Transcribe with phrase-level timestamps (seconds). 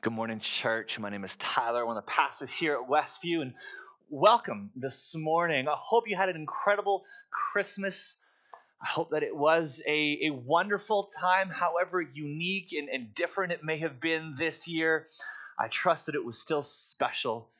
[0.00, 0.96] Good morning, church.
[1.00, 3.54] My name is Tyler, one of the pastors here at Westview, and
[4.08, 5.66] welcome this morning.
[5.66, 8.14] I hope you had an incredible Christmas.
[8.80, 13.64] I hope that it was a, a wonderful time, however unique and, and different it
[13.64, 15.08] may have been this year.
[15.58, 17.50] I trust that it was still special.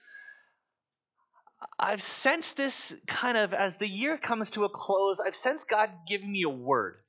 [1.76, 5.90] I've sensed this kind of as the year comes to a close, I've sensed God
[6.06, 7.00] giving me a word.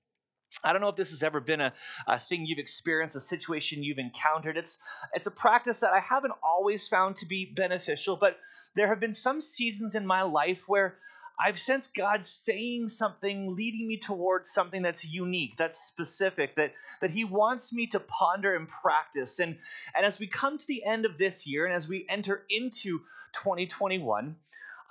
[0.64, 1.74] I don't know if this has ever been a,
[2.08, 4.58] a thing you've experienced, a situation you've encountered.
[4.58, 4.78] It's
[5.14, 8.38] it's a practice that I haven't always found to be beneficial, but
[8.76, 10.98] there have been some seasons in my life where
[11.42, 17.12] I've sensed God saying something, leading me towards something that's unique, that's specific, that that
[17.12, 19.40] He wants me to ponder and practice.
[19.40, 19.58] And
[19.96, 23.00] and as we come to the end of this year and as we enter into
[23.34, 24.36] 2021,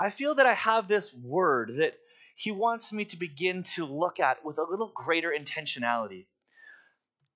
[0.00, 1.98] I feel that I have this word that
[2.38, 6.26] he wants me to begin to look at with a little greater intentionality.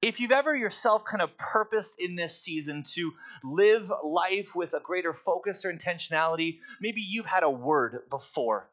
[0.01, 3.10] If you've ever yourself kind of purposed in this season to
[3.43, 8.71] live life with a greater focus or intentionality, maybe you've had a word before.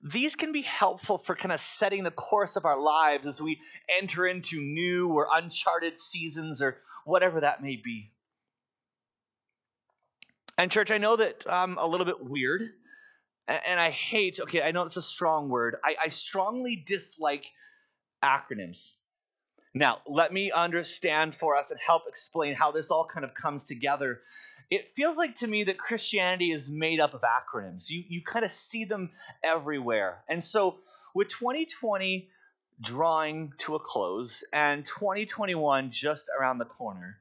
[0.00, 3.58] These can be helpful for kind of setting the course of our lives as we
[3.98, 8.12] enter into new or uncharted seasons or whatever that may be.
[10.56, 12.62] And, church, I know that I'm a little bit weird
[13.48, 15.76] and I hate, okay, I know it's a strong word.
[15.84, 17.46] I, I strongly dislike
[18.22, 18.94] acronyms.
[19.74, 23.64] Now, let me understand for us and help explain how this all kind of comes
[23.64, 24.20] together.
[24.70, 27.90] It feels like to me that Christianity is made up of acronyms.
[27.90, 29.10] You, you kind of see them
[29.42, 30.22] everywhere.
[30.28, 30.78] And so,
[31.14, 32.28] with 2020
[32.80, 37.18] drawing to a close and 2021 just around the corner,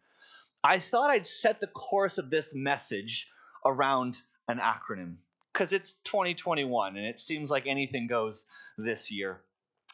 [0.63, 3.27] I thought I'd set the course of this message
[3.65, 5.15] around an acronym
[5.53, 8.45] because it's 2021 and it seems like anything goes
[8.77, 9.41] this year.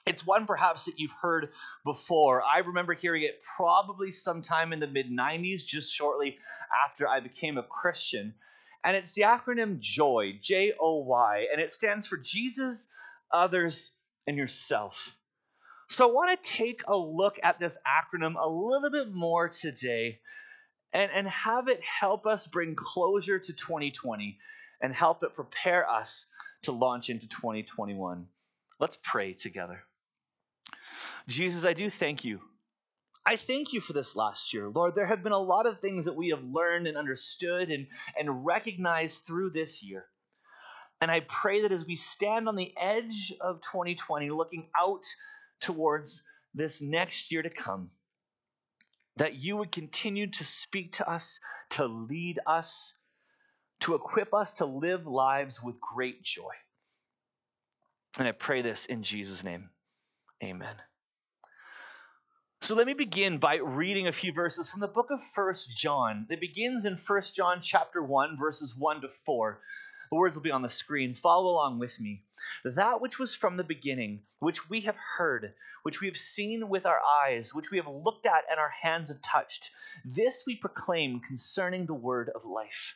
[0.06, 1.50] It's one perhaps that you've heard
[1.86, 2.42] before.
[2.42, 6.38] I remember hearing it probably sometime in the mid 90s, just shortly
[6.86, 8.34] after I became a Christian.
[8.84, 12.88] And it's the acronym JOY, J O Y, and it stands for Jesus,
[13.32, 13.92] others,
[14.26, 15.16] and yourself.
[15.90, 20.20] So I want to take a look at this acronym a little bit more today
[20.94, 24.38] and, and have it help us bring closure to 2020
[24.82, 26.26] and help it prepare us
[26.64, 28.28] to launch into 2021.
[28.80, 29.84] Let's pray together.
[31.28, 32.42] Jesus, I do thank you.
[33.26, 34.70] I thank you for this last year.
[34.70, 37.88] Lord, there have been a lot of things that we have learned and understood and,
[38.18, 40.06] and recognized through this year.
[41.02, 45.04] And I pray that as we stand on the edge of 2020, looking out
[45.62, 46.24] towards
[46.54, 47.92] this next year to come,
[49.18, 51.40] that you would continue to speak to us,
[51.72, 52.96] to lead us,
[53.82, 56.54] to equip us to live lives with great joy.
[58.18, 59.70] And I pray this in Jesus' name.
[60.44, 60.76] Amen.
[62.62, 66.28] So let me begin by reading a few verses from the book of First John.
[66.30, 69.62] It begins in First John chapter 1 verses 1 to 4.
[70.12, 71.14] The words will be on the screen.
[71.14, 72.24] Follow along with me.
[72.66, 75.54] That which was from the beginning, which we have heard,
[75.84, 79.10] which we have seen with our eyes, which we have looked at and our hands
[79.10, 79.72] have touched,
[80.04, 82.96] this we proclaim concerning the word of life.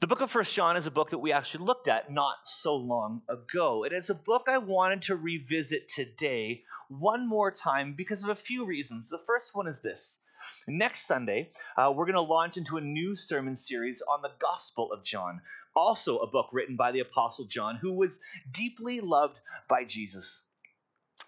[0.00, 2.74] The book of First John is a book that we actually looked at not so
[2.74, 3.84] long ago.
[3.84, 8.34] And it's a book I wanted to revisit today one more time because of a
[8.34, 9.10] few reasons.
[9.10, 10.18] The first one is this.
[10.66, 14.90] Next Sunday, uh, we're going to launch into a new sermon series on the Gospel
[14.90, 15.42] of John,
[15.76, 20.40] also a book written by the Apostle John, who was deeply loved by Jesus.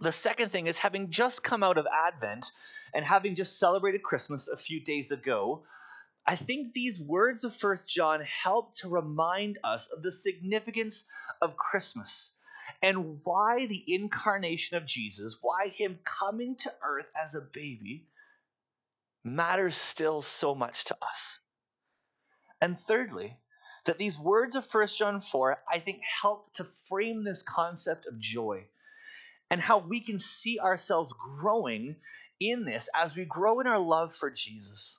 [0.01, 2.51] The second thing is having just come out of Advent
[2.95, 5.63] and having just celebrated Christmas a few days ago,
[6.27, 11.05] I think these words of First John help to remind us of the significance
[11.41, 12.31] of Christmas
[12.81, 18.07] and why the incarnation of Jesus, why him coming to earth as a baby,
[19.25, 21.41] matters still so much to us.
[22.61, 23.37] And thirdly,
[23.85, 28.21] that these words of First John 4, I think, help to frame this concept of
[28.21, 28.65] joy
[29.51, 31.97] and how we can see ourselves growing
[32.39, 34.99] in this as we grow in our love for Jesus.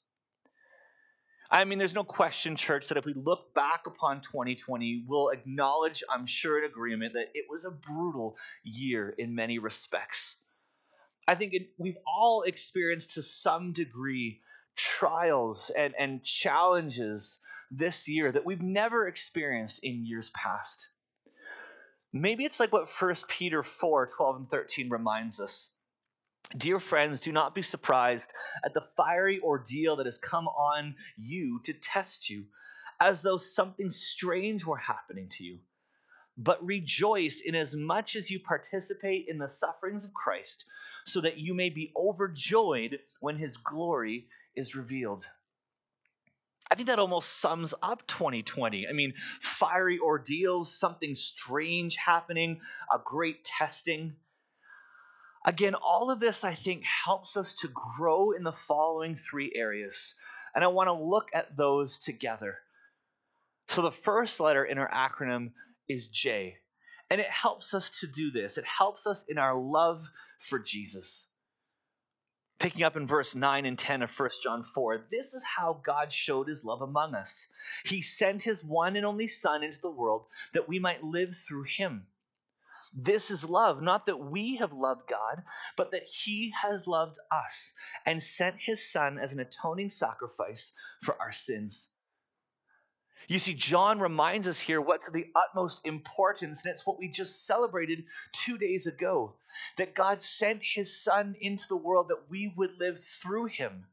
[1.54, 6.04] I mean, there's no question, church, that if we look back upon 2020, we'll acknowledge,
[6.10, 10.36] I'm sure in agreement, that it was a brutal year in many respects.
[11.28, 14.42] I think it, we've all experienced to some degree
[14.76, 17.40] trials and, and challenges
[17.70, 20.90] this year that we've never experienced in years past.
[22.12, 25.70] Maybe it's like what 1 Peter 4 12 and 13 reminds us.
[26.56, 31.60] Dear friends, do not be surprised at the fiery ordeal that has come on you
[31.64, 32.46] to test you,
[33.00, 35.60] as though something strange were happening to you.
[36.38, 40.66] But rejoice inasmuch as much as you participate in the sufferings of Christ,
[41.06, 45.28] so that you may be overjoyed when his glory is revealed.
[46.72, 48.88] I think that almost sums up 2020.
[48.88, 52.62] I mean, fiery ordeals, something strange happening,
[52.92, 54.16] a great testing.
[55.46, 60.16] Again, all of this, I think, helps us to grow in the following three areas.
[60.56, 62.60] And I want to look at those together.
[63.68, 65.52] So, the first letter in our acronym
[65.90, 66.58] is J.
[67.10, 70.10] And it helps us to do this, it helps us in our love
[70.40, 71.28] for Jesus.
[72.60, 76.14] Picking up in verse 9 and 10 of 1 John 4, this is how God
[76.14, 77.48] showed his love among us.
[77.84, 81.64] He sent his one and only Son into the world that we might live through
[81.64, 82.08] him.
[82.96, 85.44] This is love, not that we have loved God,
[85.76, 87.74] but that He has loved us
[88.06, 91.90] and sent His Son as an atoning sacrifice for our sins.
[93.28, 97.08] You see, John reminds us here what's of the utmost importance, and it's what we
[97.10, 99.38] just celebrated two days ago
[99.78, 103.88] that God sent His Son into the world that we would live through Him.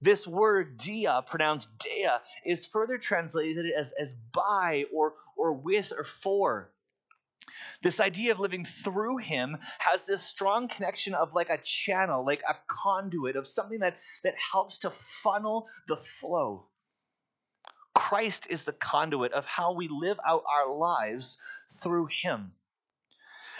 [0.00, 2.08] This word dia, pronounced dea,
[2.44, 6.72] is further translated as, as by or, or with or for.
[7.82, 12.42] This idea of living through him has this strong connection of like a channel, like
[12.48, 16.66] a conduit of something that, that helps to funnel the flow.
[17.94, 21.36] Christ is the conduit of how we live out our lives
[21.82, 22.52] through him.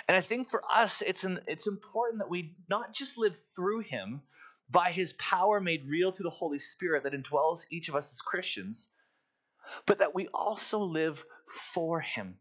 [0.07, 3.81] And I think for us, it's, an, it's important that we not just live through
[3.81, 4.23] him
[4.71, 8.21] by his power made real through the Holy Spirit that indwells each of us as
[8.21, 8.89] Christians,
[9.87, 11.23] but that we also live
[11.75, 12.39] for him.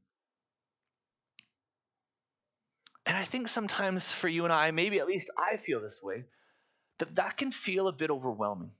[3.07, 6.25] And I think sometimes for you and I, maybe at least I feel this way,
[6.99, 8.71] that that can feel a bit overwhelming.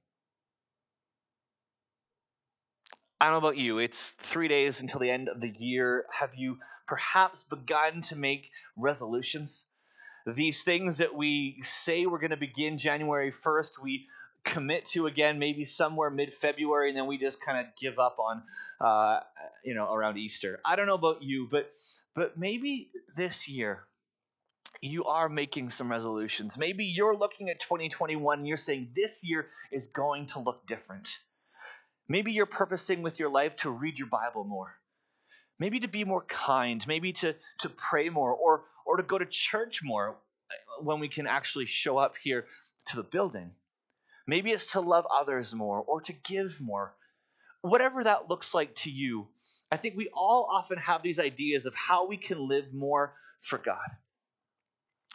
[3.21, 3.79] I don't know about you.
[3.79, 6.05] It's three days until the end of the year.
[6.11, 9.65] Have you perhaps begun to make resolutions?
[10.25, 14.07] These things that we say we're going to begin January 1st, we
[14.43, 18.43] commit to again maybe somewhere mid-February, and then we just kind of give up on,
[18.81, 19.21] uh,
[19.63, 20.59] you know, around Easter.
[20.65, 21.71] I don't know about you, but
[22.13, 23.86] but maybe this year
[24.81, 26.57] you are making some resolutions.
[26.57, 31.17] Maybe you're looking at 2021 and you're saying this year is going to look different.
[32.07, 34.73] Maybe you're purposing with your life to read your Bible more.
[35.59, 39.25] Maybe to be more kind, maybe to, to pray more or or to go to
[39.25, 40.11] church more
[40.49, 42.45] uh, when we can actually show up here
[42.87, 43.51] to the building.
[44.25, 46.93] Maybe it's to love others more or to give more.
[47.61, 49.27] Whatever that looks like to you,
[49.71, 53.57] I think we all often have these ideas of how we can live more for
[53.57, 53.89] God.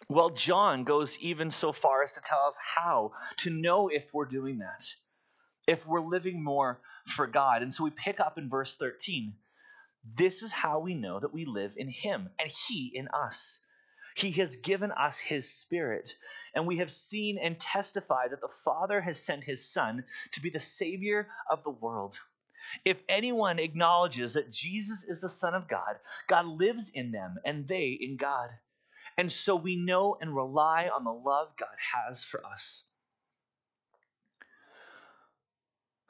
[0.08, 4.26] Well, John goes even so far as to tell us how to know if we're
[4.26, 4.84] doing that,
[5.66, 7.62] if we're living more for God.
[7.62, 9.34] And so we pick up in verse 13.
[10.16, 13.60] This is how we know that we live in Him and He in us.
[14.16, 16.16] He has given us His Spirit,
[16.54, 20.50] and we have seen and testified that the Father has sent His Son to be
[20.50, 22.18] the Savior of the world.
[22.84, 25.96] If anyone acknowledges that Jesus is the Son of God,
[26.28, 28.50] God lives in them and they in God.
[29.18, 32.84] And so we know and rely on the love God has for us.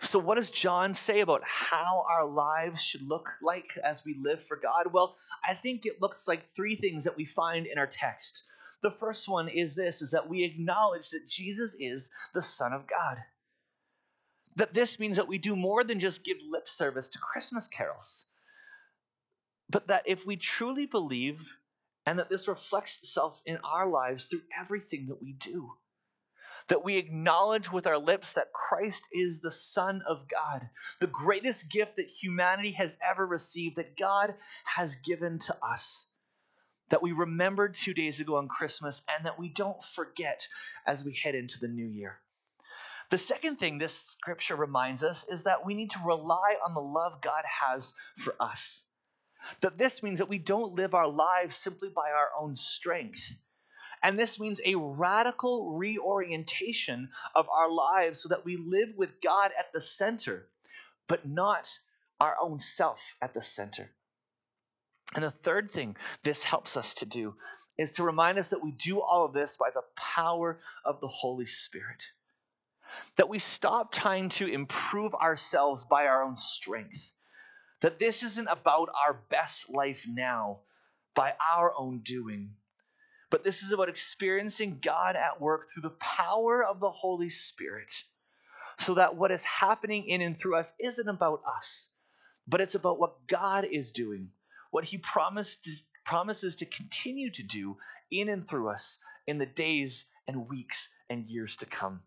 [0.03, 4.45] So, what does John say about how our lives should look like as we live
[4.45, 4.93] for God?
[4.93, 5.17] Well,
[5.49, 8.43] I think it looks like three things that we find in our text.
[8.83, 12.89] The first one is this is that we acknowledge that Jesus is the Son of
[12.89, 13.19] God.
[14.57, 18.27] That this means that we do more than just give lip service to Christmas carols.
[19.71, 21.41] But that if we truly believe
[22.07, 25.71] and that this reflects itself in our lives through everything that we do.
[26.69, 30.69] That we acknowledge with our lips that Christ is the Son of God,
[31.01, 36.07] the greatest gift that humanity has ever received, that God has given to us.
[36.91, 40.47] That we remembered two days ago on Christmas, and that we don't forget
[40.87, 42.19] as we head into the new year.
[43.11, 46.81] The second thing this scripture reminds us is that we need to rely on the
[46.81, 48.85] love God has for us.
[49.63, 53.37] That this means that we don't live our lives simply by our own strength.
[54.03, 59.53] And this means a radical reorientation of our lives so that we live with God
[59.59, 60.49] at the center,
[61.09, 61.79] but not
[62.21, 63.91] our own self at the center.
[65.15, 67.35] And the third thing this helps us to do
[67.79, 71.09] is to remind us that we do all of this by the power of the
[71.09, 72.05] Holy Spirit.
[73.17, 77.13] that we stop trying to improve ourselves by our own strength.
[77.83, 80.61] That this isn't about our best life now
[81.15, 82.55] by our own doing,
[83.29, 87.93] but this is about experiencing God at work through the power of the Holy Spirit,
[88.79, 91.89] so that what is happening in and through us isn't about us,
[92.47, 94.31] but it's about what God is doing,
[94.71, 95.69] what He promised,
[96.05, 97.77] promises to continue to do
[98.11, 102.01] in and through us in the days and weeks and years to come.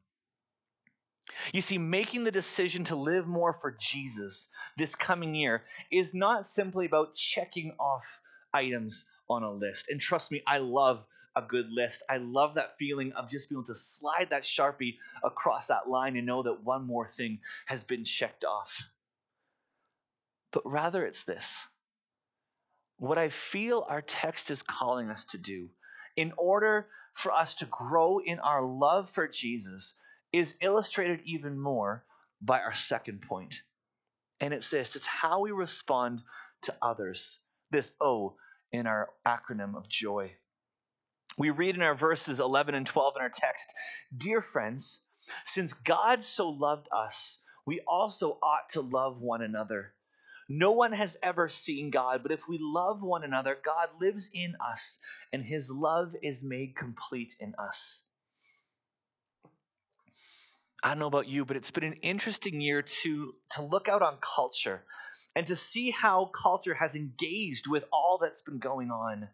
[1.53, 6.47] You see, making the decision to live more for Jesus this coming year is not
[6.47, 8.21] simply about checking off
[8.53, 9.87] items on a list.
[9.89, 11.03] And trust me, I love
[11.35, 12.03] a good list.
[12.09, 16.15] I love that feeling of just being able to slide that Sharpie across that line
[16.15, 18.87] and know that one more thing has been checked off.
[20.51, 21.67] But rather, it's this.
[22.97, 25.69] What I feel our text is calling us to do
[26.15, 29.95] in order for us to grow in our love for Jesus
[30.35, 32.03] is illustrated even more
[32.41, 33.61] by our second point.
[34.41, 36.21] And it's this it's how we respond
[36.63, 37.39] to others.
[37.71, 38.35] This O
[38.71, 40.31] in our acronym of joy.
[41.37, 43.73] We read in our verses 11 and 12 in our text
[44.15, 45.01] Dear friends,
[45.45, 49.93] since God so loved us, we also ought to love one another.
[50.47, 54.55] No one has ever seen God, but if we love one another, God lives in
[54.59, 54.99] us,
[55.33, 58.03] and his love is made complete in us.
[60.85, 64.03] I don't know about you, but it's been an interesting year to, to look out
[64.03, 64.83] on culture
[65.35, 69.27] and to see how culture has engaged with all that's been going on.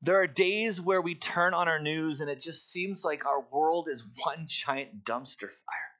[0.00, 3.44] There are days where we turn on our news and it just seems like our
[3.52, 5.92] world is one giant dumpster fire.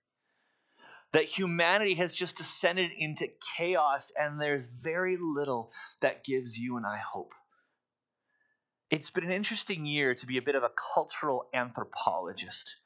[1.13, 5.71] That humanity has just descended into chaos and there's very little
[6.01, 7.35] that gives you and I hope.
[8.91, 12.77] It's been an interesting year to be a bit of a cultural anthropologist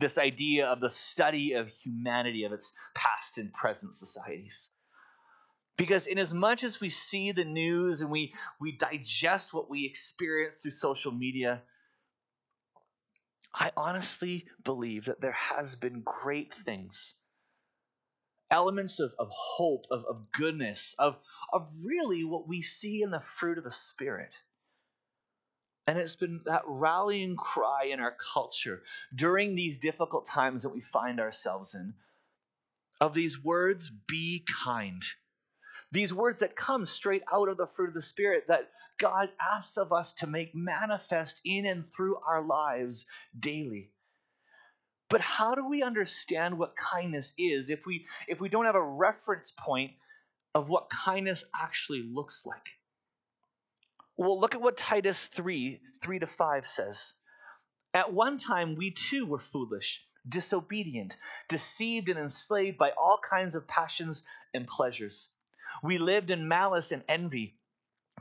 [0.00, 4.70] this idea of the study of humanity, of its past and present societies.
[5.76, 9.86] Because in as much as we see the news and we, we digest what we
[9.86, 11.62] experience through social media,
[13.54, 17.14] I honestly believe that there has been great things.
[18.50, 21.16] Elements of, of hope, of, of goodness, of,
[21.52, 24.32] of really what we see in the fruit of the Spirit.
[25.86, 28.82] And it's been that rallying cry in our culture
[29.14, 31.94] during these difficult times that we find ourselves in
[33.00, 35.02] of these words, be kind.
[35.90, 39.78] These words that come straight out of the fruit of the Spirit that God asks
[39.78, 43.06] of us to make manifest in and through our lives
[43.38, 43.90] daily.
[45.08, 48.82] But how do we understand what kindness is if we if we don't have a
[48.82, 49.92] reference point
[50.54, 52.68] of what kindness actually looks like?
[54.20, 57.14] Well, look at what Titus 3 3 to 5 says.
[57.94, 61.16] At one time, we too were foolish, disobedient,
[61.48, 64.22] deceived, and enslaved by all kinds of passions
[64.52, 65.30] and pleasures.
[65.82, 67.56] We lived in malice and envy,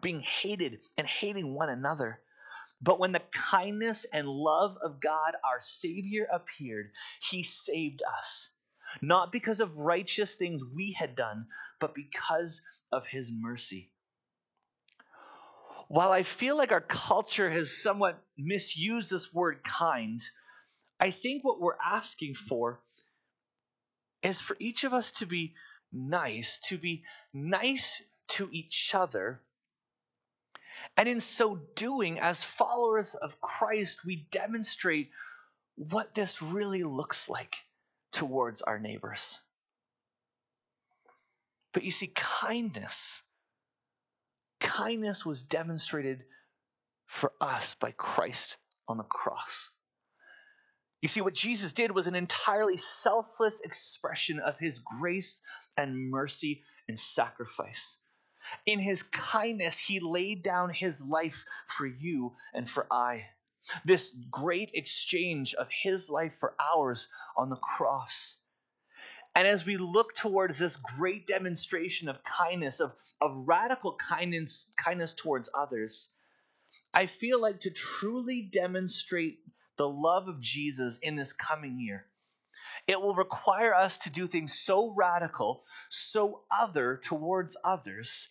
[0.02, 2.22] being hated and hating one another.
[2.82, 8.50] But when the kindness and love of God, our Savior, appeared, He saved us.
[9.02, 13.92] Not because of righteous things we had done, but because of His mercy
[15.90, 20.22] while I feel like our culture has somewhat misused this word kind,
[21.00, 22.80] I think what we're asking for
[24.22, 25.56] is for each of us to be
[25.92, 27.04] nice, to be
[27.34, 29.42] nice to each other.
[30.96, 35.10] And in so doing, as followers of Christ, we demonstrate
[35.76, 37.56] what this really looks like
[38.12, 39.40] towards our neighbors.
[41.74, 43.24] But you see, kindness
[44.70, 46.24] kindness was demonstrated
[47.08, 48.58] for us by Christ
[48.88, 49.70] on the cross.
[51.02, 55.42] You see, what Jesus did was an entirely selfless expression of his grace
[55.76, 57.98] and mercy and sacrifice.
[58.66, 63.24] In his kindness, he laid down his life for you and for I.
[63.86, 68.36] This great exchange of his life for ours on the cross.
[69.36, 75.14] And as we look towards this great demonstration of kindness, of, of radical kindness, kindness
[75.14, 76.10] towards others,
[76.94, 79.40] I feel like to truly demonstrate
[79.78, 82.06] the love of Jesus in this coming year,
[82.88, 88.28] it will require us to do things so radical, so other towards others,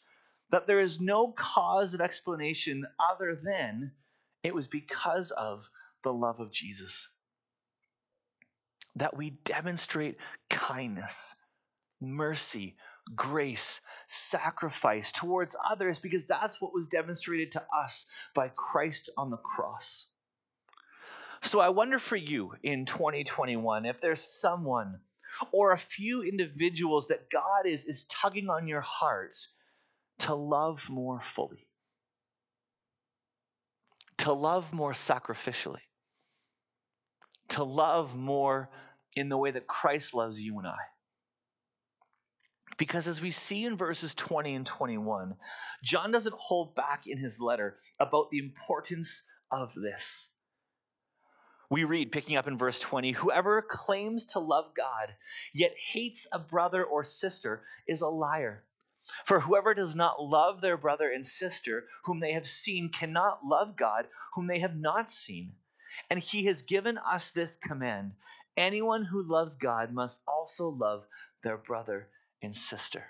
[0.51, 3.93] that there is no cause of explanation other than
[4.43, 5.69] it was because of
[6.03, 7.09] the love of Jesus
[8.99, 10.17] that we demonstrate
[10.49, 11.35] kindness,
[12.01, 12.77] mercy,
[13.15, 19.37] grace, sacrifice towards others because that's what was demonstrated to us by Christ on the
[19.37, 20.07] cross.
[21.43, 25.01] So I wonder for you in 2021 if there's someone
[25.53, 29.37] or a few individuals that God is, is tugging on your heart
[30.21, 31.67] to love more fully,
[34.19, 35.81] to love more sacrificially,
[37.51, 38.69] to love more
[39.15, 40.77] in the way that Christ loves you and I.
[42.77, 45.35] Because as we see in verses 20 and 21,
[45.83, 50.29] John doesn't hold back in his letter about the importance of this.
[51.71, 55.15] We read, picking up in verse 20, whoever claims to love God,
[55.53, 58.65] yet hates a brother or sister, is a liar.
[59.25, 63.77] For whoever does not love their brother and sister whom they have seen cannot love
[63.77, 65.55] God whom they have not seen.
[66.11, 68.13] And he has given us this command
[68.59, 71.05] anyone who loves God must also love
[71.43, 72.09] their brother
[72.43, 73.05] and sister.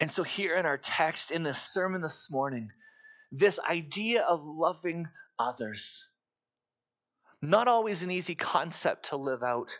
[0.00, 2.70] And so, here in our text, in this sermon this morning,
[3.32, 5.08] this idea of loving
[5.38, 6.06] others.
[7.42, 9.78] Not always an easy concept to live out,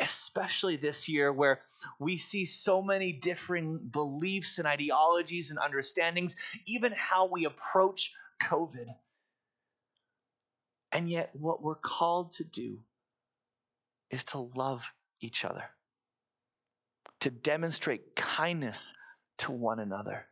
[0.00, 1.60] especially this year where
[1.98, 6.36] we see so many differing beliefs and ideologies and understandings,
[6.66, 8.86] even how we approach COVID.
[10.92, 12.78] And yet, what we're called to do
[14.10, 14.82] is to love
[15.20, 15.64] each other,
[17.20, 18.94] to demonstrate kindness
[19.38, 20.26] to one another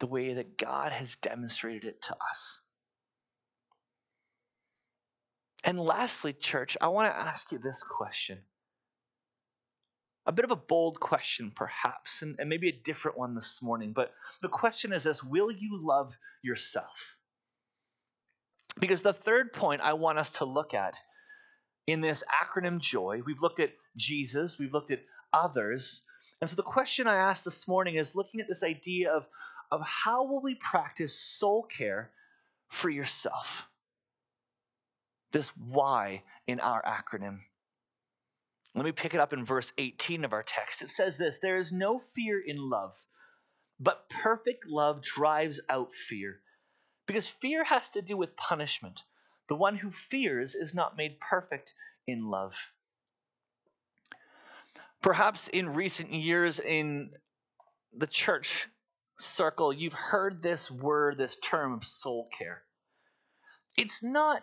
[0.00, 2.60] the way that God has demonstrated it to us.
[5.64, 8.38] And lastly, church, I want to ask you this question.
[10.26, 13.92] A bit of a bold question, perhaps, and, and maybe a different one this morning.
[13.92, 17.16] But the question is this Will you love yourself?
[18.80, 20.96] Because the third point I want us to look at
[21.86, 25.02] in this acronym JOY, we've looked at Jesus, we've looked at
[25.32, 26.02] others.
[26.40, 29.26] And so the question I asked this morning is looking at this idea of
[29.70, 32.10] of how will we practice soul care
[32.68, 33.66] for yourself.
[35.32, 37.40] This why in our acronym.
[38.74, 40.82] Let me pick it up in verse 18 of our text.
[40.82, 42.94] It says this There is no fear in love,
[43.80, 46.40] but perfect love drives out fear.
[47.06, 49.02] Because fear has to do with punishment.
[49.48, 51.74] The one who fears is not made perfect
[52.06, 52.72] in love.
[55.02, 57.10] Perhaps in recent years in
[57.92, 58.68] the church,
[59.18, 62.62] circle, you've heard this word, this term of soul care.
[63.76, 64.42] It's not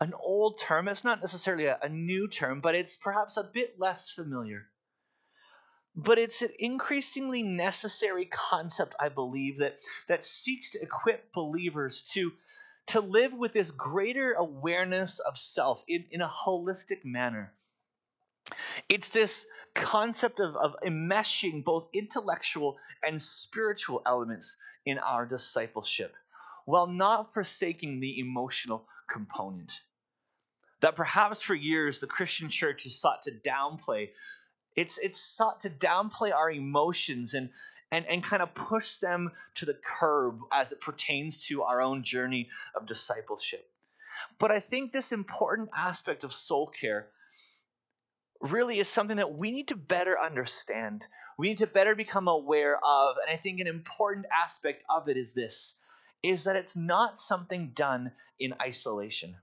[0.00, 3.78] an old term, it's not necessarily a, a, new term, but it's perhaps a bit
[3.78, 4.66] less familiar.
[5.94, 9.78] But it's an increasingly necessary concept, I believe, that,
[10.08, 12.32] that seeks to equip believers to,
[12.88, 17.52] to live with this greater awareness of self in, in a holistic manner.
[18.88, 26.14] It's this concept of, of enmeshing both intellectual and spiritual elements in our discipleship
[26.64, 29.80] while not forsaking the emotional component.
[30.80, 34.10] That perhaps for years the Christian church has sought to downplay.
[34.76, 37.50] It's, it's sought to downplay our emotions and,
[37.90, 42.02] and, and kind of push them to the curb as it pertains to our own
[42.02, 43.68] journey of discipleship.
[44.38, 47.08] But I think this important aspect of soul care
[48.40, 51.06] really is something that we need to better understand.
[51.38, 53.16] We need to better become aware of.
[53.22, 55.74] And I think an important aspect of it is this
[56.22, 59.34] is that it's not something done in isolation.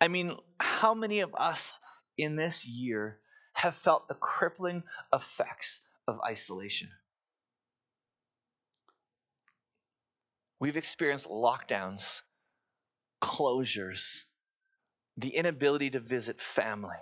[0.00, 1.80] I mean, how many of us
[2.16, 3.18] in this year
[3.56, 6.88] have felt the crippling effects of isolation?
[10.58, 12.22] We've experienced lockdowns,
[13.22, 14.22] closures,
[15.16, 16.96] the inability to visit family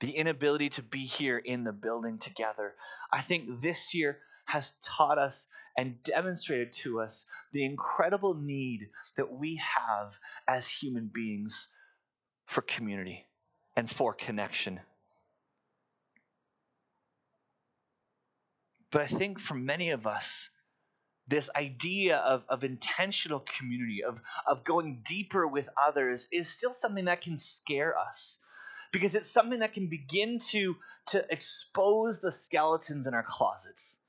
[0.00, 2.74] the inability to be here in the building together.
[3.12, 9.30] I think this year has taught us and demonstrated to us the incredible need that
[9.30, 11.68] we have as human beings
[12.46, 13.26] for community
[13.76, 14.80] and for connection.
[18.90, 20.50] But I think for many of us,
[21.28, 27.04] this idea of, of intentional community, of, of going deeper with others, is still something
[27.04, 28.40] that can scare us
[28.92, 30.76] because it's something that can begin to,
[31.06, 34.00] to expose the skeletons in our closets,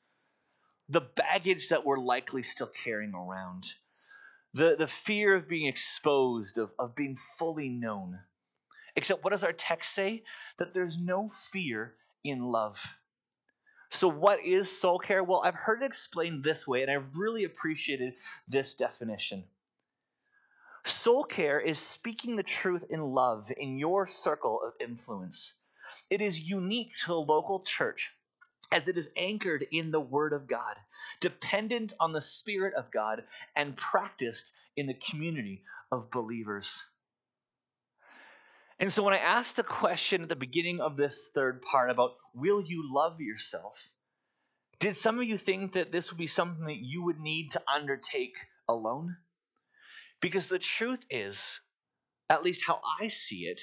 [0.89, 3.65] the baggage that we're likely still carrying around,
[4.55, 8.19] the, the fear of being exposed, of, of being fully known.
[8.95, 10.23] Except, what does our text say?
[10.57, 12.83] That there's no fear in love.
[13.91, 15.23] So, what is soul care?
[15.23, 18.13] Well, I've heard it explained this way, and I've really appreciated
[18.47, 19.43] this definition.
[20.85, 25.53] Soul care is speaking the truth in love in your circle of influence.
[26.09, 28.11] It is unique to the local church
[28.71, 30.77] as it is anchored in the Word of God,
[31.19, 33.23] dependent on the Spirit of God,
[33.57, 36.85] and practiced in the community of believers.
[38.81, 42.15] And so, when I asked the question at the beginning of this third part about
[42.33, 43.93] will you love yourself,
[44.79, 47.61] did some of you think that this would be something that you would need to
[47.71, 48.33] undertake
[48.67, 49.17] alone?
[50.19, 51.59] Because the truth is,
[52.27, 53.61] at least how I see it,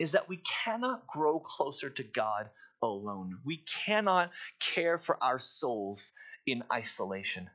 [0.00, 2.50] is that we cannot grow closer to God
[2.82, 3.38] alone.
[3.44, 6.10] We cannot care for our souls
[6.44, 7.48] in isolation.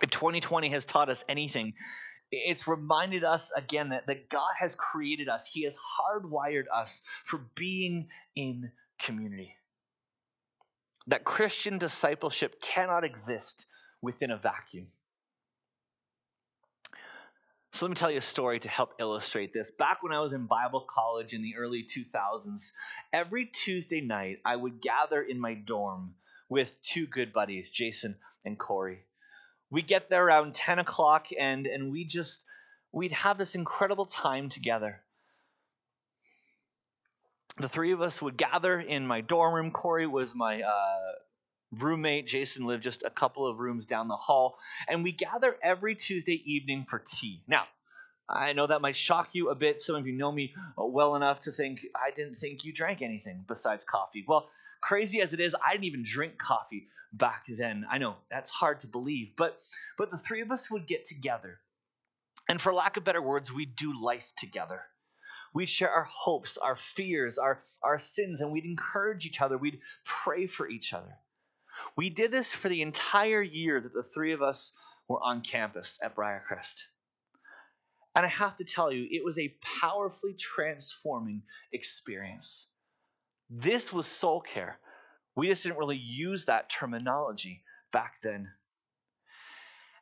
[0.00, 1.74] If 2020 has taught us anything,
[2.30, 7.40] it's reminded us again that, that God has created us, He has hardwired us for
[7.54, 9.54] being in community.
[11.06, 13.66] That Christian discipleship cannot exist
[14.02, 14.88] within a vacuum.
[17.72, 19.70] So let me tell you a story to help illustrate this.
[19.70, 22.72] Back when I was in Bible college in the early 2000s,
[23.12, 26.14] every Tuesday night I would gather in my dorm
[26.48, 29.04] with two good buddies, Jason and Corey.
[29.70, 32.42] We get there around 10 o'clock and, and we just,
[32.92, 35.02] we'd have this incredible time together.
[37.58, 39.70] The three of us would gather in my dorm room.
[39.72, 41.12] Corey was my uh,
[41.72, 42.26] roommate.
[42.28, 44.58] Jason lived just a couple of rooms down the hall.
[44.86, 47.42] And we gather every Tuesday evening for tea.
[47.48, 47.64] Now,
[48.28, 49.80] I know that might shock you a bit.
[49.80, 53.44] Some of you know me well enough to think I didn't think you drank anything
[53.46, 54.24] besides coffee.
[54.26, 54.48] Well,
[54.80, 57.86] crazy as it is, I didn't even drink coffee back then.
[57.90, 59.58] I know that's hard to believe, but
[59.96, 61.60] but the three of us would get together.
[62.48, 64.82] And for lack of better words, we'd do life together.
[65.52, 69.58] We'd share our hopes, our fears, our, our sins, and we'd encourage each other.
[69.58, 71.16] We'd pray for each other.
[71.96, 74.72] We did this for the entire year that the three of us
[75.08, 76.84] were on campus at Briercrest.
[78.14, 82.66] And I have to tell you, it was a powerfully transforming experience.
[83.50, 84.78] This was soul care.
[85.34, 88.50] We just didn't really use that terminology back then.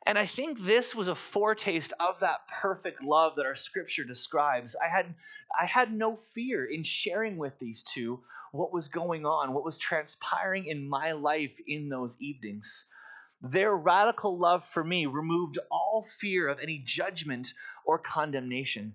[0.06, 4.76] And I think this was a foretaste of that perfect love that our scripture describes.
[4.76, 5.14] I had
[5.60, 9.78] I had no fear in sharing with these two what was going on, what was
[9.78, 12.86] transpiring in my life in those evenings.
[13.42, 17.52] Their radical love for me removed all fear of any judgment
[17.84, 18.94] or condemnation.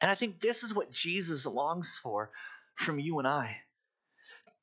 [0.00, 2.30] And I think this is what Jesus longs for
[2.76, 3.56] from you and I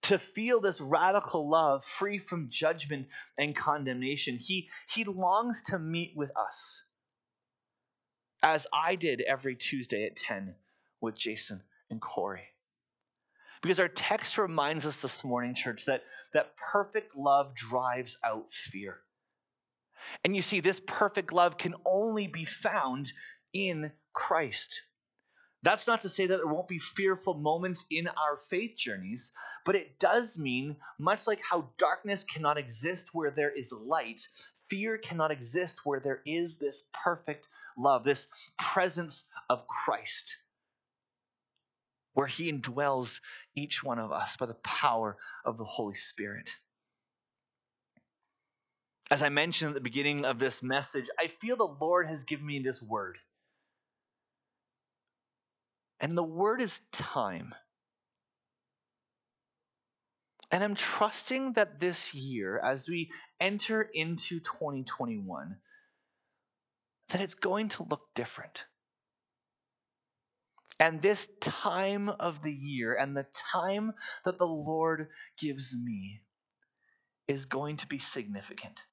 [0.04, 4.38] to feel this radical love free from judgment and condemnation.
[4.38, 6.84] He, he longs to meet with us,
[8.42, 10.56] as I did every Tuesday at 10
[11.02, 12.44] with Jason and Corey.
[13.62, 19.00] Because our text reminds us this morning, church, that, that perfect love drives out fear.
[20.26, 23.14] And you see, this perfect love can only be found
[23.54, 24.82] in Christ.
[25.64, 29.32] That's not to say that there won't be fearful moments in our faith journeys,
[29.66, 34.28] but it does mean, much like how darkness cannot exist where there is light,
[34.70, 37.48] fear cannot exist where there is this perfect
[37.78, 38.28] love, this
[38.60, 40.36] presence of Christ,
[42.14, 43.22] where He indwells
[43.56, 46.58] each one of us by the power of the Holy Spirit.
[49.10, 52.46] As I mentioned at the beginning of this message, I feel the Lord has given
[52.46, 53.18] me this word
[56.04, 57.56] and the word is time.
[60.52, 65.56] And I'm trusting that this year, as we enter into 2021,
[67.08, 68.66] that it's going to look different.
[70.78, 73.94] And this time of the year and the time
[74.26, 75.08] that the Lord
[75.40, 76.22] gives me
[77.30, 78.84] is going to be significant.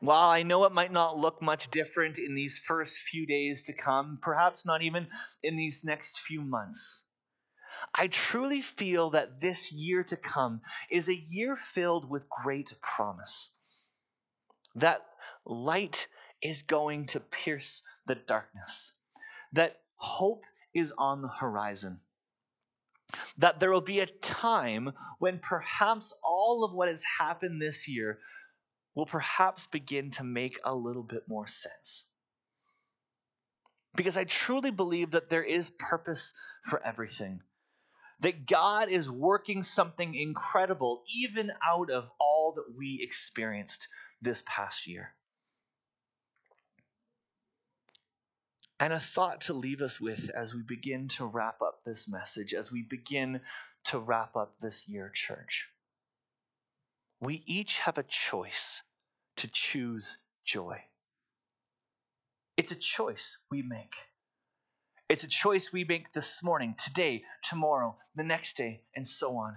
[0.00, 3.72] While I know it might not look much different in these first few days to
[3.72, 5.08] come, perhaps not even
[5.42, 7.04] in these next few months,
[7.94, 13.50] I truly feel that this year to come is a year filled with great promise.
[14.74, 15.06] That
[15.44, 16.08] light
[16.42, 18.92] is going to pierce the darkness,
[19.52, 22.00] that hope is on the horizon.
[23.38, 28.18] That there will be a time when perhaps all of what has happened this year
[28.96, 32.04] will perhaps begin to make a little bit more sense.
[33.94, 36.32] Because I truly believe that there is purpose
[36.64, 37.40] for everything.
[38.20, 43.88] That God is working something incredible even out of all that we experienced
[44.22, 45.12] this past year.
[48.80, 52.54] And a thought to leave us with as we begin to wrap up this message,
[52.54, 53.40] as we begin
[53.84, 55.68] to wrap up this year, church.
[57.26, 58.82] We each have a choice
[59.38, 60.80] to choose joy.
[62.56, 63.96] It's a choice we make.
[65.08, 69.56] It's a choice we make this morning, today, tomorrow, the next day, and so on.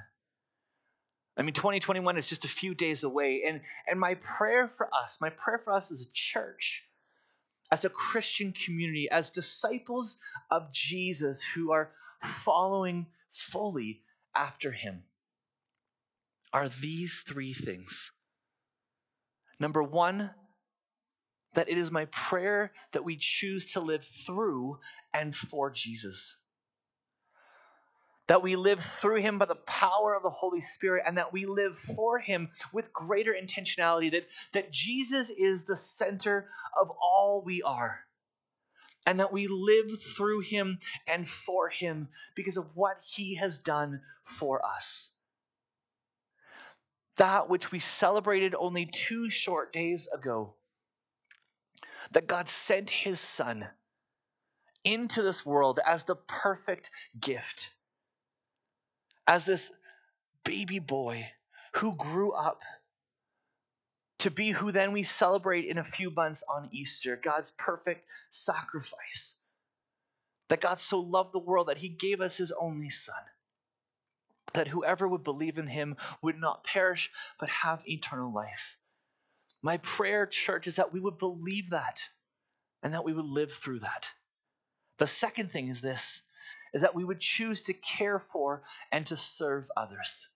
[1.38, 3.44] I mean, 2021 is just a few days away.
[3.48, 6.84] And, and my prayer for us, my prayer for us as a church,
[7.72, 10.18] as a Christian community, as disciples
[10.50, 11.92] of Jesus who are
[12.24, 14.02] following fully
[14.36, 15.04] after him,
[16.54, 18.12] are these three things.
[19.60, 20.32] Number one,
[21.54, 24.80] that it is my prayer that we choose to live through
[25.14, 26.36] and for Jesus
[28.30, 31.48] that we live through him by the power of the Holy Spirit, and that we
[31.48, 36.48] live for him with greater intentionality, that, that Jesus is the center
[36.80, 38.00] of all we are,
[39.08, 44.00] and that we live through him and for him because of what he has done
[44.26, 45.10] for us.
[47.20, 50.56] That which we celebrated only two short days ago,
[52.12, 53.68] that God sent his Son
[54.84, 57.72] into this world as the perfect gift
[59.28, 59.72] as this
[60.46, 61.30] baby boy
[61.76, 62.62] who grew up
[64.20, 69.36] to be who then we celebrate in a few months on Easter God's perfect sacrifice.
[70.50, 73.16] That God so loved the world that he gave us his only Son.
[74.54, 78.78] That whoever would believe in him would not perish but have eternal life.
[79.62, 82.02] My prayer, church, is that we would believe that
[82.82, 84.10] and that we would live through that.
[84.98, 86.22] The second thing is this
[86.74, 90.30] is that we would choose to care for and to serve others.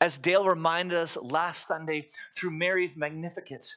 [0.00, 3.74] As Dale reminded us last Sunday through Mary's Magnificat,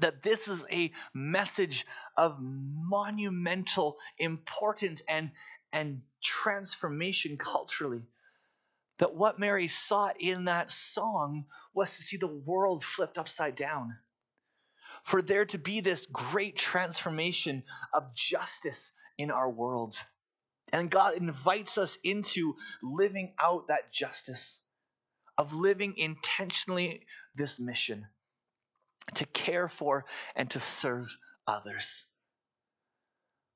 [0.00, 1.86] that this is a message
[2.16, 5.30] of monumental importance and,
[5.74, 8.02] and transformation culturally.
[8.98, 13.96] That what Mary sought in that song was to see the world flipped upside down.
[15.02, 20.00] For there to be this great transformation of justice in our world.
[20.72, 24.60] And God invites us into living out that justice,
[25.36, 28.06] of living intentionally this mission
[29.14, 31.06] to care for and to serve
[31.46, 32.06] others.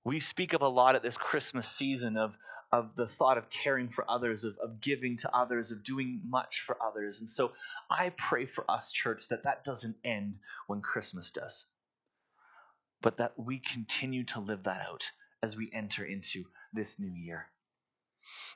[0.05, 2.37] We speak of a lot at this Christmas season of,
[2.73, 6.63] of the thought of caring for others, of, of giving to others, of doing much
[6.67, 7.21] for others.
[7.21, 7.53] And so
[7.91, 11.67] I pray for us, church, that that doesn't end when Christmas does,
[13.03, 15.11] but that we continue to live that out
[15.43, 17.47] as we enter into this new year.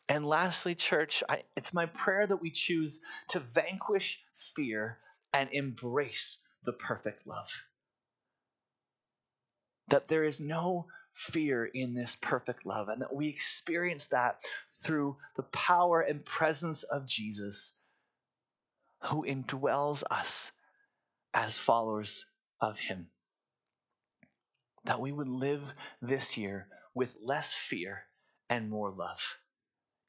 [0.09, 4.21] And lastly, church, I, it's my prayer that we choose to vanquish
[4.55, 4.99] fear
[5.33, 7.51] and embrace the perfect love.
[9.89, 14.41] That there is no fear in this perfect love, and that we experience that
[14.83, 17.73] through the power and presence of Jesus,
[19.05, 20.53] who indwells us
[21.35, 22.25] as followers
[22.61, 23.09] of Him.
[24.85, 25.63] That we would live
[26.01, 28.05] this year with less fear
[28.49, 29.39] and more love,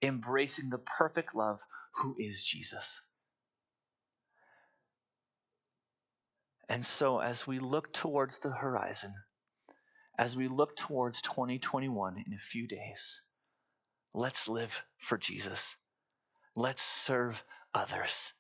[0.02, 1.60] embracing the perfect love
[1.96, 3.02] who is Jesus.
[6.70, 9.14] And so, as we look towards the horizon,
[10.18, 13.22] as we look towards 2021 in a few days,
[14.14, 15.76] let's live for Jesus.
[16.56, 18.34] Let's serve others.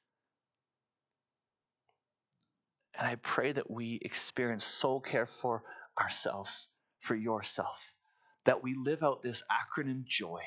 [2.98, 5.64] And I pray that we experience soul care for
[6.00, 6.68] ourselves,
[7.00, 7.94] for yourself
[8.46, 10.42] that we live out this acronym joy.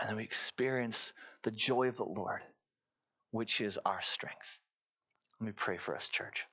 [0.00, 2.40] And that we experience the joy of the Lord,
[3.30, 4.58] which is our strength.
[5.40, 6.46] Let me pray for us, church.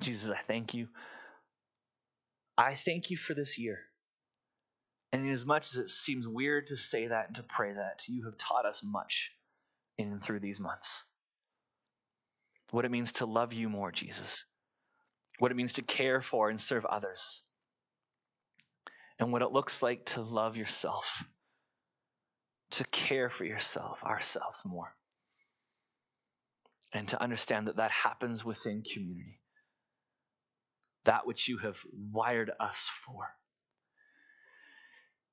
[0.00, 0.88] Jesus, I thank you.
[2.56, 3.78] I thank you for this year.
[5.12, 8.02] And in as much as it seems weird to say that and to pray that,
[8.08, 9.32] you have taught us much
[9.96, 11.04] in and through these months.
[12.70, 14.44] What it means to love you more, Jesus.
[15.38, 17.42] What it means to care for and serve others
[19.18, 21.24] and what it looks like to love yourself,
[22.72, 24.94] to care for yourself, ourselves more,
[26.92, 29.40] and to understand that that happens within community,
[31.04, 31.78] that which you have
[32.12, 33.28] wired us for.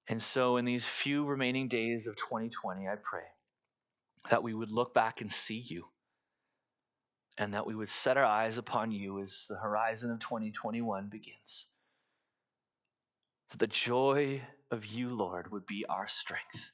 [0.07, 3.23] And so, in these few remaining days of 2020, I pray
[4.29, 5.85] that we would look back and see you,
[7.37, 11.67] and that we would set our eyes upon you as the horizon of 2021 begins
[13.51, 16.71] that the joy of you, Lord, would be our strength.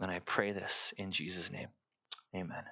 [0.00, 1.68] And I pray this in Jesus' name.
[2.34, 2.64] Amen.